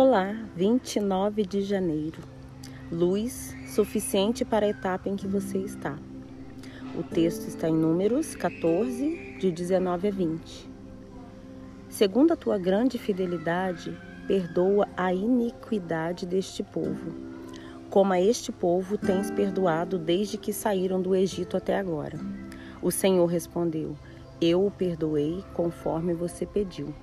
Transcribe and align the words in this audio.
Olá, 0.00 0.32
29 0.54 1.44
de 1.44 1.60
janeiro. 1.60 2.22
Luz 2.88 3.52
suficiente 3.66 4.44
para 4.44 4.64
a 4.64 4.68
etapa 4.68 5.08
em 5.08 5.16
que 5.16 5.26
você 5.26 5.58
está. 5.58 5.98
O 6.96 7.02
texto 7.02 7.48
está 7.48 7.68
em 7.68 7.74
Números 7.74 8.36
14, 8.36 9.38
de 9.40 9.50
19 9.50 10.06
a 10.06 10.10
20. 10.12 10.70
Segundo 11.88 12.30
a 12.30 12.36
tua 12.36 12.56
grande 12.58 12.96
fidelidade, 12.96 13.92
perdoa 14.28 14.86
a 14.96 15.12
iniquidade 15.12 16.26
deste 16.26 16.62
povo, 16.62 17.12
como 17.90 18.12
a 18.12 18.20
este 18.20 18.52
povo 18.52 18.96
tens 18.96 19.32
perdoado 19.32 19.98
desde 19.98 20.38
que 20.38 20.52
saíram 20.52 21.02
do 21.02 21.12
Egito 21.12 21.56
até 21.56 21.76
agora. 21.76 22.20
O 22.80 22.92
Senhor 22.92 23.26
respondeu: 23.26 23.96
Eu 24.40 24.64
o 24.64 24.70
perdoei 24.70 25.44
conforme 25.54 26.14
você 26.14 26.46
pediu. 26.46 26.94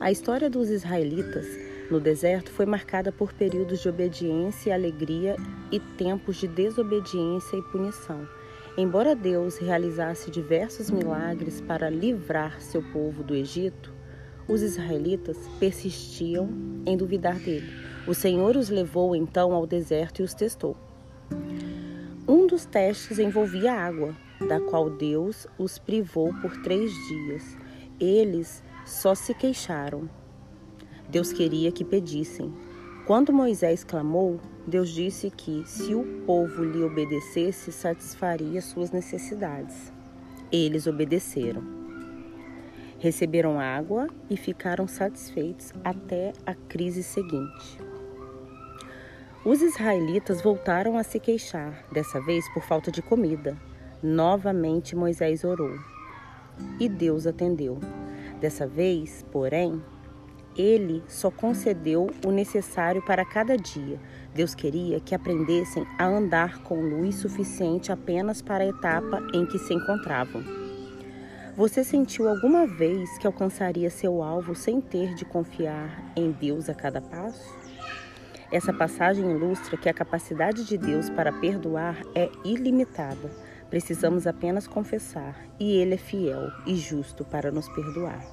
A 0.00 0.10
história 0.10 0.50
dos 0.50 0.70
israelitas 0.70 1.46
no 1.90 2.00
deserto 2.00 2.50
foi 2.50 2.66
marcada 2.66 3.12
por 3.12 3.32
períodos 3.32 3.80
de 3.80 3.88
obediência 3.88 4.70
e 4.70 4.72
alegria 4.72 5.36
e 5.70 5.78
tempos 5.78 6.36
de 6.36 6.48
desobediência 6.48 7.56
e 7.56 7.62
punição. 7.62 8.28
Embora 8.76 9.14
Deus 9.14 9.56
realizasse 9.56 10.30
diversos 10.30 10.90
milagres 10.90 11.60
para 11.60 11.88
livrar 11.88 12.60
seu 12.60 12.82
povo 12.82 13.22
do 13.22 13.34
Egito, 13.34 13.92
os 14.48 14.62
israelitas 14.62 15.38
persistiam 15.60 16.48
em 16.84 16.96
duvidar 16.96 17.38
dele. 17.38 17.72
O 18.06 18.12
Senhor 18.14 18.56
os 18.56 18.68
levou 18.68 19.14
então 19.14 19.52
ao 19.52 19.66
deserto 19.66 20.20
e 20.20 20.22
os 20.24 20.34
testou. 20.34 20.76
Um 22.26 22.46
dos 22.46 22.64
testes 22.64 23.18
envolvia 23.18 23.72
água, 23.72 24.14
da 24.48 24.60
qual 24.60 24.90
Deus 24.90 25.46
os 25.56 25.78
privou 25.78 26.34
por 26.42 26.60
três 26.62 26.92
dias. 27.08 27.56
Eles 28.00 28.62
só 28.84 29.14
se 29.14 29.34
queixaram. 29.34 30.08
Deus 31.08 31.32
queria 31.32 31.72
que 31.72 31.84
pedissem. 31.84 32.52
Quando 33.06 33.32
Moisés 33.32 33.84
clamou, 33.84 34.40
Deus 34.66 34.90
disse 34.90 35.30
que, 35.30 35.62
se 35.66 35.94
o 35.94 36.04
povo 36.24 36.64
lhe 36.64 36.82
obedecesse, 36.82 37.70
satisfaria 37.70 38.62
suas 38.62 38.90
necessidades. 38.90 39.92
Eles 40.50 40.86
obedeceram. 40.86 41.62
Receberam 42.98 43.60
água 43.60 44.08
e 44.30 44.36
ficaram 44.36 44.88
satisfeitos 44.88 45.72
até 45.84 46.32
a 46.46 46.54
crise 46.54 47.02
seguinte. 47.02 47.78
Os 49.44 49.60
israelitas 49.60 50.40
voltaram 50.40 50.96
a 50.96 51.02
se 51.02 51.20
queixar, 51.20 51.84
dessa 51.92 52.18
vez 52.22 52.48
por 52.54 52.62
falta 52.62 52.90
de 52.90 53.02
comida. 53.02 53.54
Novamente 54.02 54.96
Moisés 54.96 55.44
orou 55.44 55.78
e 56.80 56.88
Deus 56.88 57.26
atendeu. 57.26 57.78
Dessa 58.44 58.66
vez, 58.66 59.24
porém, 59.32 59.82
ele 60.54 61.02
só 61.08 61.30
concedeu 61.30 62.10
o 62.26 62.30
necessário 62.30 63.00
para 63.00 63.24
cada 63.24 63.56
dia. 63.56 63.98
Deus 64.34 64.54
queria 64.54 65.00
que 65.00 65.14
aprendessem 65.14 65.86
a 65.98 66.04
andar 66.04 66.58
com 66.58 66.78
luz 66.78 67.14
suficiente 67.14 67.90
apenas 67.90 68.42
para 68.42 68.62
a 68.62 68.66
etapa 68.66 69.18
em 69.32 69.46
que 69.46 69.58
se 69.58 69.72
encontravam. 69.72 70.44
Você 71.56 71.82
sentiu 71.82 72.28
alguma 72.28 72.66
vez 72.66 73.16
que 73.16 73.26
alcançaria 73.26 73.88
seu 73.88 74.22
alvo 74.22 74.54
sem 74.54 74.78
ter 74.78 75.14
de 75.14 75.24
confiar 75.24 76.12
em 76.14 76.30
Deus 76.30 76.68
a 76.68 76.74
cada 76.74 77.00
passo? 77.00 77.50
Essa 78.52 78.74
passagem 78.74 79.24
ilustra 79.30 79.78
que 79.78 79.88
a 79.88 79.94
capacidade 79.94 80.66
de 80.66 80.76
Deus 80.76 81.08
para 81.08 81.32
perdoar 81.32 82.02
é 82.14 82.28
ilimitada. 82.44 83.30
Precisamos 83.70 84.26
apenas 84.26 84.66
confessar, 84.66 85.36
e 85.58 85.76
Ele 85.76 85.94
é 85.94 85.98
fiel 85.98 86.50
e 86.66 86.76
justo 86.76 87.24
para 87.24 87.50
nos 87.50 87.68
perdoar. 87.68 88.24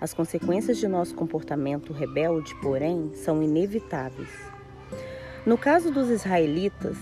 As 0.00 0.12
consequências 0.12 0.78
de 0.78 0.88
nosso 0.88 1.14
comportamento 1.14 1.92
rebelde, 1.92 2.54
porém, 2.60 3.12
são 3.14 3.42
inevitáveis. 3.42 4.28
No 5.46 5.56
caso 5.56 5.90
dos 5.90 6.10
israelitas, 6.10 6.96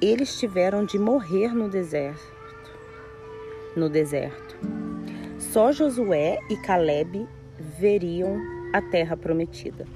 eles 0.00 0.38
tiveram 0.38 0.84
de 0.84 0.98
morrer 0.98 1.54
no 1.54 1.68
deserto. 1.68 2.36
No 3.76 3.88
deserto. 3.88 4.56
Só 5.38 5.72
Josué 5.72 6.38
e 6.50 6.56
Caleb 6.56 7.26
veriam 7.78 8.38
a 8.72 8.82
terra 8.82 9.16
prometida. 9.16 9.86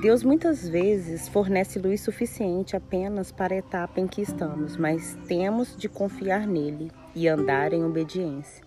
Deus 0.00 0.22
muitas 0.22 0.68
vezes 0.68 1.28
fornece 1.28 1.76
luz 1.76 2.02
suficiente 2.02 2.76
apenas 2.76 3.32
para 3.32 3.52
a 3.52 3.58
etapa 3.58 3.98
em 3.98 4.06
que 4.06 4.22
estamos, 4.22 4.76
mas 4.76 5.18
temos 5.26 5.76
de 5.76 5.88
confiar 5.88 6.46
nele 6.46 6.92
e 7.16 7.26
andar 7.26 7.72
em 7.72 7.82
obediência. 7.82 8.62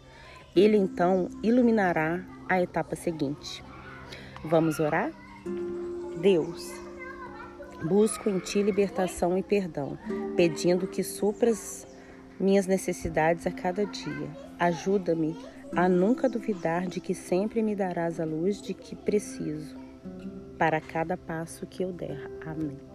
Ele 0.54 0.76
então 0.76 1.30
iluminará 1.42 2.22
a 2.50 2.62
etapa 2.62 2.98
seguinte. 2.98 3.64
Vamos 4.44 4.82
orar? 4.82 5.10
Deus, 6.22 6.70
busco 7.82 8.30
em 8.30 8.40
Ti 8.40 8.62
libertação 8.62 9.38
e 9.38 9.42
perdão, 9.42 9.98
pedindo 10.36 10.86
que 10.86 11.02
supras 11.02 11.88
minhas 12.38 12.68
necessidades 12.68 13.48
a 13.48 13.52
cada 13.52 13.86
dia. 13.86 14.28
Ajuda-me 14.60 15.38
a 15.74 15.88
nunca 15.88 16.28
duvidar 16.28 16.88
de 16.88 17.00
que 17.00 17.16
sempre 17.16 17.64
me 17.64 17.74
darás 17.74 18.20
a 18.20 18.26
luz 18.26 18.62
de 18.62 18.74
que 18.74 18.98
preciso 18.98 19.80
para 20.62 20.80
cada 20.80 21.18
passo 21.18 21.66
que 21.66 21.82
eu 21.84 21.92
der. 21.92 22.30
Amém. 22.46 22.91